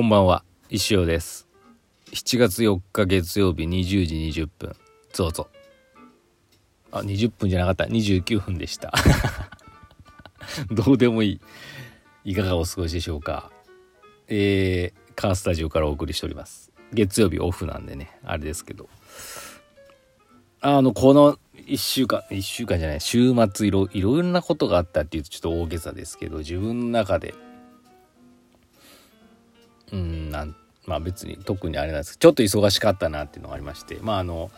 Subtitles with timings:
[0.00, 0.44] こんばんは。
[0.70, 1.46] 石尾です。
[2.12, 4.74] 7月4日月曜日20時20分。
[5.14, 5.48] どうぞ。
[6.90, 7.84] あ20分じゃなかった。
[7.84, 8.94] 29分でした。
[10.72, 11.32] どうでもい
[12.24, 12.30] い。
[12.32, 13.52] いかがお過ごしでしょうか。
[14.28, 16.72] えー、カースタジオからお送りしております。
[16.94, 18.18] 月曜日オフなんでね。
[18.24, 18.88] あれですけど。
[20.62, 23.02] あのこの1週間1週間じゃない。
[23.02, 27.34] 週末いろいろんなことがあったっていうとちょっと大げさですけど自分の中で
[29.92, 30.54] うんなん
[30.86, 34.50] まあ別に特にあれなんですけどちょっと忙しかったなっていうのがありましてまああの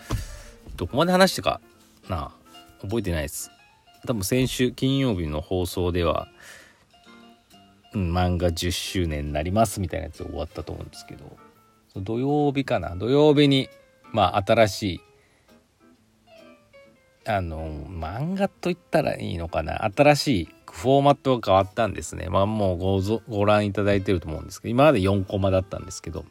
[0.77, 1.61] どこまで話したか
[2.09, 2.33] な
[2.81, 3.51] 覚えてないです。
[4.07, 6.27] 多分先週金曜日の放送では、
[7.95, 11.37] うん、漫画10周年になりますみたいなやつ終わったと思うんですけど
[11.97, 12.97] 土曜日かな。
[12.97, 13.69] 土曜日に
[14.13, 15.01] まあ新しい
[17.25, 22.29] あの漫画と言ったらいいのかな新しいフォーマットが変わったんですね。
[22.29, 26.25] まあもうごご覧いただいてると思うんですけど、今まで4コマだったんですけど、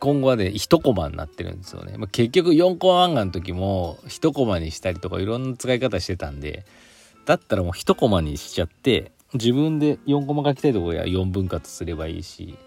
[0.00, 1.96] 今後はね、1コマになってるんですよね。
[1.96, 6.66] まあ、結局4コマ漫画の時も1コマにしたりとかいろんな使い方してたんで、
[7.24, 12.58] だったらもう1コマにしちゃって、自分で4コマ書きたいところや4分割すればいいし、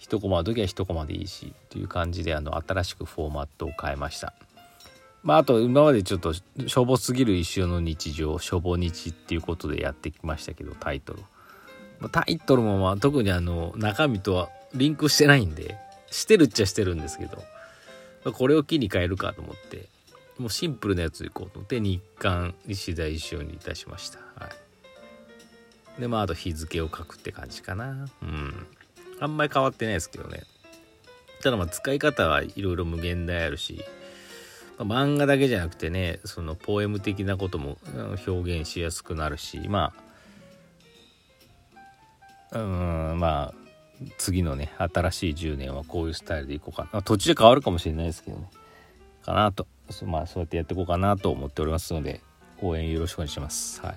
[0.00, 4.34] 1コマの時は1コマでいいし、という感じであの新しくフォーマットを変えました。
[5.26, 12.08] まあ、あと今までちょっとしょぼすぎる一生の日常しょぼ日っていうことでやってきましたけどタイトル。
[12.12, 15.76] タイトルもまあ特にあの中身とはリンクしてないんで
[16.12, 17.42] してるっちゃしてるんですけど
[18.32, 19.88] これを機に変えるかと思って
[20.38, 24.20] もうシンプルなやついこうと思って日刊石田一生にいたしました。
[24.36, 24.48] は
[25.98, 26.00] い。
[26.00, 28.06] でまああと日付を書くって感じかな。
[28.22, 28.66] うん。
[29.18, 30.44] あんまり変わってないですけどね。
[31.42, 33.82] ただまあ使い方はいろいろ無限大あるし、
[34.78, 37.78] 漫画だけじゃなくてねそのポエム的なことも
[38.26, 39.92] 表現しやすくなるしま
[42.52, 42.58] あう
[43.14, 43.66] んまあ
[44.18, 47.02] 次のね新しい10年はこういうスタイルでいこうかな。
[47.02, 48.48] 途中で変わるかもしれないですけどね。
[49.24, 49.66] かなと。
[50.04, 52.20] まあそうやってやっていこうかなと思っておりますので
[52.60, 53.80] 応援よろしくお願いします。
[53.80, 53.94] はい。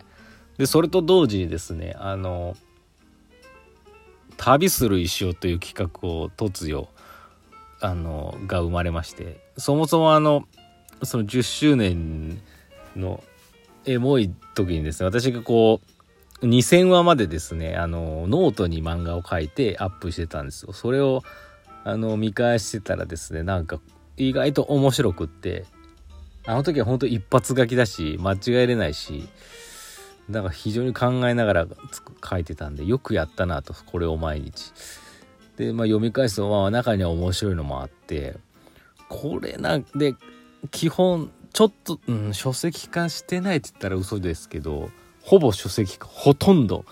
[0.58, 2.56] でそれと同時にですねあの
[4.38, 6.88] 旅する石尾という企画を突如
[7.82, 10.46] あのが生まれましてそもそもあの
[11.04, 12.42] その10周年
[12.96, 13.24] の
[13.86, 15.82] エモい時にですね私がこ
[16.42, 20.74] う2000話までですねあのノートに漫画を書いてアップしてたんですよ。
[20.74, 21.24] それを
[21.84, 23.80] あの見返してたらですねなんか
[24.18, 25.66] 意外と面白くって
[26.46, 29.28] あの時は本当一発書きだし間違えれないし
[30.30, 31.68] だから非常に考えながら
[32.28, 34.74] 書いてたんでよくやったなとこれを毎日。
[35.58, 38.38] で、まあ、読み返すと、まあ、中には面白いのもあって
[39.10, 40.16] これなんで
[40.72, 44.90] 基本ちょっと、うん、書籍化してないって言ったら嘘ですけど
[45.22, 46.86] ほぼ書籍化ほとんど。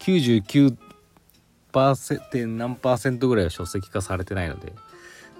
[0.00, 0.76] 99%
[2.30, 4.72] 点何パーセントぐらいは書籍化されてないので。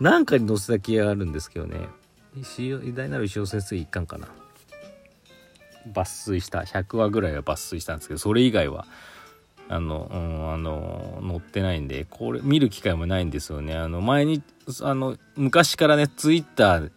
[0.00, 1.88] なんかに載せた気があるんですけどね。
[2.58, 4.28] 偉大なる石尾先生一巻かな。
[5.92, 8.86] 抜粋した100話ぐらいは抜粋したんですけどそれ以外は
[9.68, 13.76] あの、うん、あの載ってないんでこれ見る機会もないんですよね。
[13.76, 14.42] あの前に
[14.82, 16.90] あの昔からねツイッター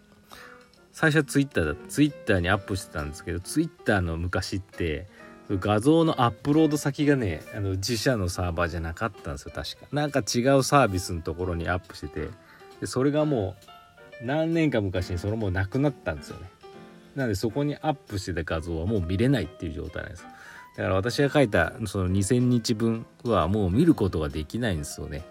[1.00, 5.08] 最初はツイッターだツイッターにアップしてたんですけどツイッターの昔って
[5.50, 9.88] 画像のアップロード先がねあの自社のサーバーじゃなかったんですよ確か。
[9.94, 12.28] なんか違うサービスのところにアップしてて
[12.82, 13.56] でそれがも
[14.22, 16.50] う何年か昔にそれもうなくなったんですよね。
[17.16, 20.26] なのでそこにアップしてた画像はもう見れないっていう状態なんです。
[20.76, 25.24] だから私が書いたその2000日分はもう見ることができないんですよね。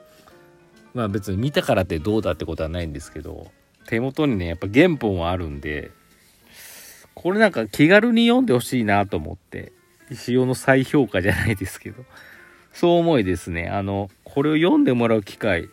[0.94, 3.48] まあ別に見たからってどうだってことはないんですけど
[3.88, 5.90] 手元にね、やっぱ原本はあるんで、
[7.14, 9.72] これなんか気軽に読んでほしいなと思って、
[10.10, 12.04] 石尾の再評価じゃないですけど、
[12.74, 15.70] そう思いですね、あの、これを読んでもらう機会、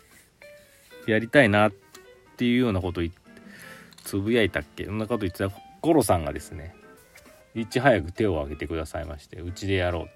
[1.07, 1.73] やりたいなっ
[2.37, 3.01] ていうようなこと
[4.05, 4.85] つぶやいたっけ？
[4.85, 5.49] そんなこと言ってた
[5.81, 6.73] ゴロさんがですね、
[7.53, 10.07] いち早く手を挙げてくださいまして、うちでやろうっ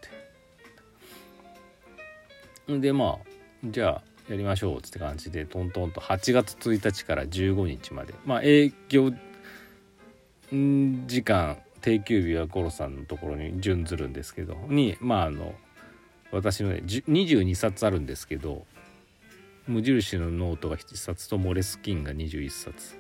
[2.68, 2.80] て。
[2.80, 3.26] で、まあ、
[3.66, 8.14] じゃあ、やりましょうって感じでトントンと8月1日から15日まで。
[8.26, 9.12] まあ営業
[10.52, 15.54] 時間定休日はゴロさんのところに準ずるんですけどにまああの
[16.32, 18.66] 私のね22冊あるんですけど
[19.68, 22.98] 無印のノートが1冊とモレスキンが21冊。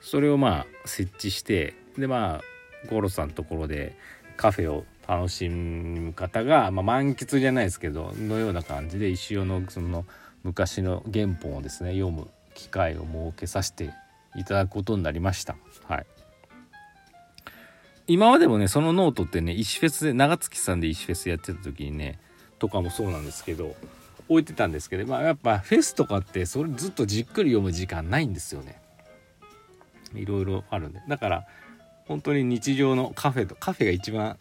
[0.00, 3.96] それをまあ設置してでまあゴロさんのところで
[4.36, 10.06] カフェを楽しむ方が、まあ、満喫じゃないですけどのような感じで意志雄のその
[10.42, 13.92] 昔の原本をですね読む機会を設けさせて
[14.36, 15.56] いただくことになりました。
[15.86, 16.06] はい。
[18.06, 22.18] 今までもねそのノートってね石フェスで長月さんで石フェスやってた時にね
[22.58, 23.76] とかもそうなんですけど
[24.28, 28.80] 置いてたんですけど、まあ、やっぱフェスとかってそれずっとじっくり読む時間ないんですよね
[30.14, 31.46] いろいろあるんでだから
[32.06, 34.38] 本当に日常のカフェとカフェが一番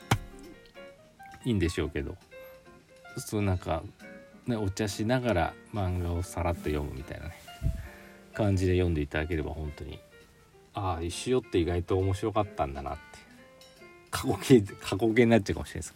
[1.46, 2.16] いいんでしょうけど
[3.18, 3.84] そうなんか、
[4.50, 7.36] ね、お茶しながら漫画をさらっと読むみたいなね
[8.34, 10.00] 感じで読んでいただければ本当に
[10.74, 13.00] ああ石尾って意外と面白かったんだなって
[14.12, 15.96] 過去形過去形になっちゃうかもしれないで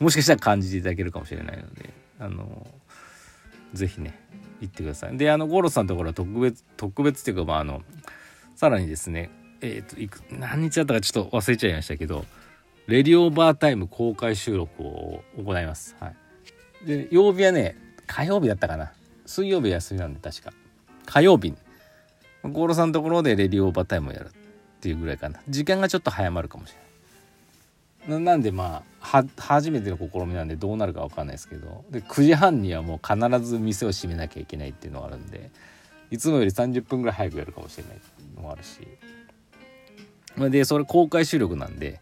[0.00, 2.66] もしかしたら感じていただけるかもしれないのであの
[3.72, 4.18] ぜひね
[4.60, 5.16] 行ってください。
[5.16, 7.82] であの五郎さんのところは特別特別っていうかまああの
[8.56, 9.30] さらにですね
[9.60, 12.24] えっ、ー、といく何日だったかちょっと忘れちゃいましたけど
[12.86, 15.96] レディオバータイム公開収録を行います。
[16.00, 18.92] はい、で曜日はね火曜日だったかな。
[19.26, 20.52] 水曜日休みなんで確か。
[21.06, 21.54] 火曜日
[22.42, 24.30] 五郎さんのところでレディオーバータイムをやるっ
[24.80, 25.40] ていうぐらいかな。
[25.48, 28.20] 時間がちょっと早まるかもしれない。
[28.20, 31.84] なんでまあ初めての試みなんでどうなるか分かんないですけど。
[31.90, 35.50] で9時半にはもう必ず店を閉めなきゃいけないっていうのがあるんで
[36.10, 37.98] いつもより30分ぐらい早くやるかもしれない
[38.36, 38.86] のもあるし。
[40.50, 42.00] でそれ公開収録なんで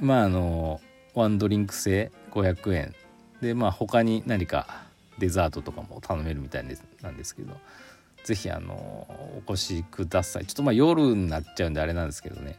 [0.00, 0.80] まああの
[1.14, 2.94] ワンドリンク制500円。
[3.42, 4.87] でまあ他に何か
[5.18, 6.64] デザートとかも頼めるみたい
[7.02, 7.56] なんですけど
[8.24, 10.46] 是非あのお越しください。
[10.46, 12.58] ちょっとまあ夜になっちゃうんであれなんですけどね、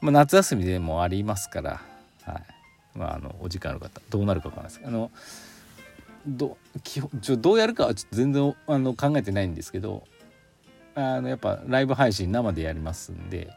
[0.00, 1.80] まあ、夏休みでもありますから
[2.24, 2.98] はい。
[2.98, 5.10] まああのお時間ある方どうなるかわかんないですけどあの
[6.26, 10.04] ど基本ちょどうやるかはちょっと全然あの考えてないんですけど
[10.94, 13.50] あのやっぱライブ配信生でやりますんで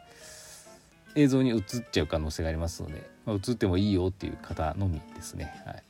[1.14, 5.82] 映像に映っちゃう可能性がありますので、まあ、映ってもいいよっていう方のみですね、はい、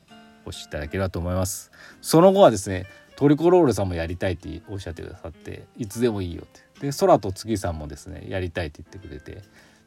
[0.45, 1.71] お越しいただければと思います
[2.01, 9.41] その後はですねトリコロールさんもやりたいっておっしゃってくださっていつでもいいよってで空と月さんもですねやりたいって言ってくれて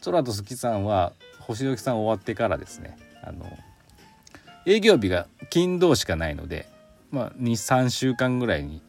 [0.05, 3.46] 空と月さんは星時さん終わってからですねあの
[4.66, 6.69] 営業日が金土しかないので
[7.11, 8.82] まあ23週間ぐらいに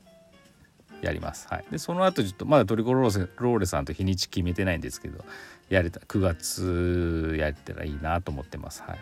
[1.01, 1.47] やります。
[1.49, 5.23] はい、でその後ちょっとまだトリコローレさんと日にち決めてないんですけど
[5.69, 8.83] やれた9月やれたらいいなと思ってます。
[8.85, 8.99] はい、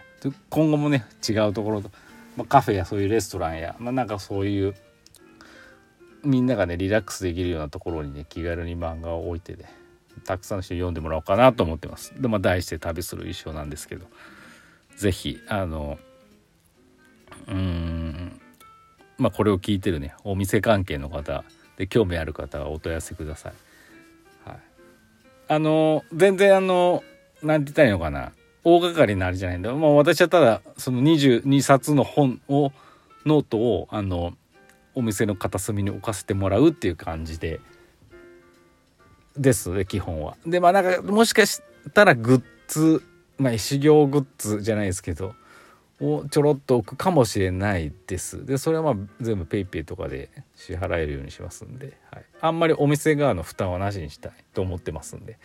[0.50, 1.92] 今後もね違うところと、
[2.38, 4.76] まあ、カフェやそういうレストランや、まあ、なんかそういう
[6.24, 9.70] みんながねリラックスできるようなところにね気軽に漫画を置いてね
[10.24, 12.20] たくさんの人に読んでもらおうかなと思ってます。
[12.20, 14.06] でまあ題して旅する衣装なんですけど
[14.96, 15.98] 是非あの
[17.48, 18.42] うん
[19.18, 21.44] まあこれを聞いてるねお店関係の方
[21.78, 23.54] で興味ある方はお問い合わせください。
[24.50, 24.60] はい、
[25.48, 27.04] あの全然あの
[27.42, 28.32] 何て言ったらいいのかな
[28.70, 32.74] 大掛かりなあれじゃないんだもう私はただその22冊の本を
[33.26, 34.34] ノートをあの
[34.94, 37.62] お店の片隅に置かせてもらうっていう感じで
[39.38, 40.36] ですね基本は。
[40.46, 41.62] でまあなんかもしかし
[41.94, 43.02] たらグッズ
[43.38, 45.34] まあ修行グッズじゃないですけど
[46.02, 48.46] をちょろっと置くかもしれないです。
[48.46, 55.40] でそれはまあ全部 PayPay とかで支払えるようにしますんで、はい、あんまりお店側の負担はなしにしたいと思ってますんで、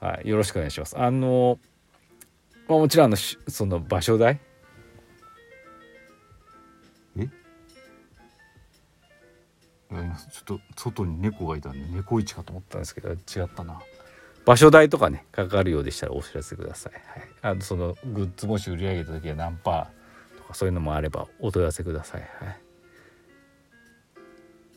[0.00, 0.98] はい、よろしくお願いします。
[0.98, 1.58] あの、
[2.70, 4.38] まあ、もちろんあのその場所代？
[7.18, 7.28] え？
[9.90, 13.80] ちょっと外に猫がいたんで猫市かと思ったんですけど違ったな。
[14.44, 16.92] 場所代とかねかかるようでしたらお知らせください。
[16.92, 17.02] はい、
[17.42, 22.20] あのそのグッズもし売り上げた時は何パーとかそういうのもあればお問い合わせください。
[22.20, 22.56] はい、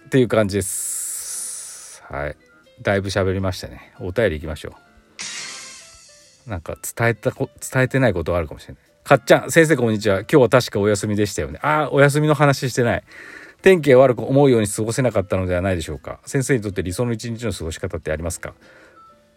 [0.07, 2.01] っていう感じです。
[2.09, 2.35] はい。
[2.81, 3.93] だいぶ喋りましたね。
[3.99, 4.82] お便りいきましょう。
[6.47, 8.83] なんか伝えたこ伝えてないことがあるかもしれない。
[9.03, 10.21] かっちゃん先生こんにちは。
[10.21, 11.59] 今日は確かお休みでしたよね。
[11.61, 13.03] ああお休みの話してない。
[13.61, 16.19] 天気が悪く思うように過ごせなかったのではないでしょうか。
[16.25, 18.53] 先生にとって理想の一日の過ごし方ってありますか？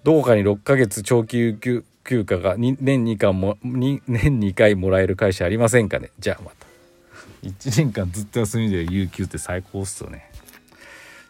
[0.02, 6.10] どこかに6ヶ月長期有給休暇が年2回も年2回もらえる会社ありませんかね？
[6.20, 6.66] じゃあまた
[7.42, 10.30] 1年間ずっと休みで有給って最高っすよね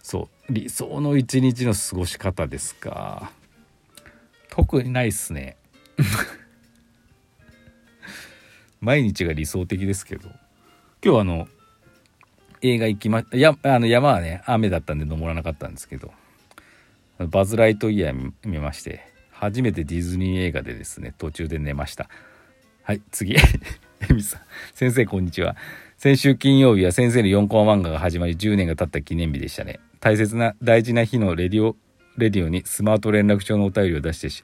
[0.02, 3.32] そう理想の一日の過ごし方ですか
[4.50, 5.56] 特にないっすね
[8.80, 10.28] 毎日が理想的ですけど。
[11.04, 11.48] 今日あの
[12.62, 16.12] 映画行きまやあの山はね雨だったんで登らなかったんですけど。
[17.18, 19.00] バズ・ライトイヤー見まして
[19.30, 22.08] 初めてディズニー映画でですね途中で寝ました。
[22.82, 23.34] はい次。
[23.36, 23.40] エ
[24.12, 24.40] ミさん。
[24.74, 25.56] 先生こんにちは。
[25.96, 29.80] 先週金曜日は先生の4コマ漫画が始まり10年が経った記念日でしたね。
[30.00, 31.76] 大切な大事な日のレディオ
[32.18, 34.42] レディオにスマート連絡帳のお便りを出してし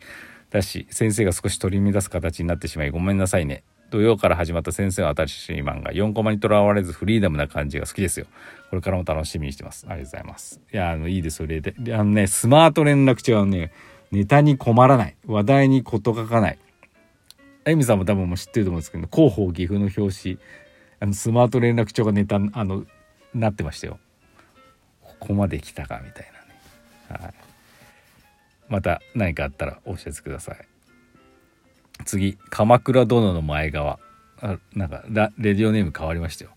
[0.52, 8.26] 出し先生が少し取り乱す形になってしまいごめんなさいね土曜から始まった先生の新しい漫画4コマにとらわれずフリーダムな感じが好きですよ
[8.70, 9.84] これからも楽しみにしてます。
[9.86, 10.60] ありがとうございます。
[10.72, 11.46] いや、あの、いいですよ。
[11.46, 13.70] で、あのね、スマート連絡帳はね、
[14.10, 15.16] ネタに困らない。
[15.26, 16.58] 話題に事書かない。
[17.66, 20.38] あゆみさんも多分も知ってると思うんですけど、広報岐阜の表紙、
[21.00, 22.86] あの、スマート連絡帳がネタ、あの、
[23.34, 23.98] なってましたよ
[25.02, 26.26] ここまで来たかみたい
[27.08, 27.34] なねはい
[28.72, 30.56] また何かあったらお知らせください。
[32.06, 33.98] 次鎌倉殿の前側。
[34.40, 35.04] あなんか
[35.36, 36.52] レディオネーム変わりましたよ。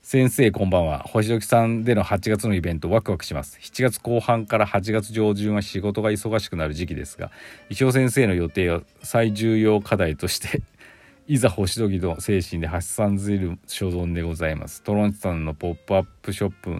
[0.00, 1.00] 先生こんばんは。
[1.00, 3.58] 星時さんでの8月のイベントワクワクします。
[3.60, 7.32] 7月後半から8月上旬は仕事が忙しくなる時期ですが
[7.68, 10.62] 石尾先生の予定は最重要課題として
[11.26, 14.84] いざ星時の精神で発散ずる所存でございます。
[14.84, 16.70] トロンチさんのポップアップショップ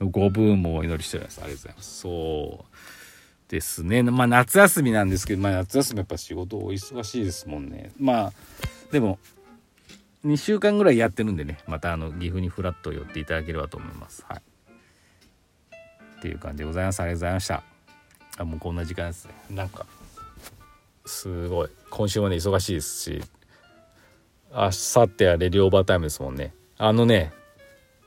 [0.00, 1.40] のごブームをお祈りしております。
[1.42, 2.00] ありがとうございます。
[2.02, 2.95] そう。
[3.48, 4.02] ですね。
[4.02, 7.92] まあ夏休みなんですけどまあ夏休みやっぱ仕事お忙しいですもんね。
[7.98, 8.32] まあ
[8.92, 9.18] でも
[10.24, 11.58] 2週間ぐらいやってるんでね。
[11.66, 14.24] またあの岐阜にフラッと寄っていただければと思います。
[14.28, 14.42] はい。
[16.18, 17.00] っていう感じでございます。
[17.00, 17.62] ありがとうございました。
[18.38, 19.34] あもうこんな時間ですね。
[19.50, 19.86] なんか
[21.04, 21.68] すごい。
[21.90, 23.22] 今週まで忙しいですし
[24.52, 26.52] 明後日はレディオーバータイムですもんね。
[26.78, 27.32] あのね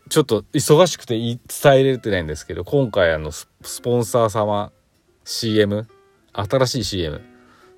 [0.10, 1.40] ちょっと忙しくて伝
[1.76, 3.48] えれてないんですけど今回あのス
[3.82, 4.72] ポンサー様
[5.32, 5.88] CM
[6.34, 7.06] 新しい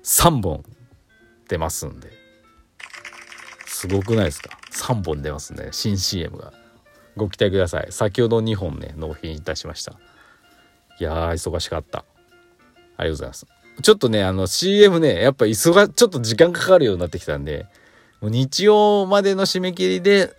[0.02, 0.64] CM3 本
[1.48, 2.10] 出ますんで。
[3.66, 6.54] すごくないですか？3本出ますね新 CM が。
[7.14, 7.88] ご期待ください。
[7.90, 9.98] 先ほど2本ね納品いたしました。
[10.98, 12.06] いやー忙しかった。
[12.96, 13.46] ありがとうございます。
[13.82, 17.66] ちょっとねあの CM ねやっぱ忙ちょっと時間かかるようになってきたんで
[18.22, 20.34] もう日曜までの締め切りで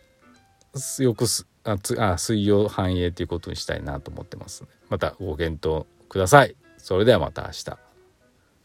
[0.97, 6.55] よくすあつあ水曜反映ということにしたいなと思ってます、ね、またご検討ください。
[6.83, 7.92] それではまた明日。